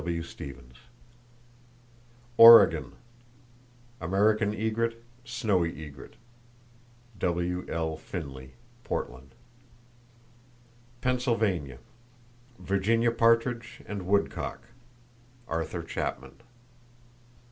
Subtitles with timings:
[0.01, 0.23] —(G.W.
[0.23, 0.77] Stevens.)
[2.35, 2.93] Oregon:
[4.01, 7.97] American egret, snowy egret.—(W.L.
[7.97, 9.35] Finley, Portland.)
[11.01, 11.77] Pennsylvania:
[12.57, 16.33] Virginia partridge and woodcock.—(Arthur Chapman.)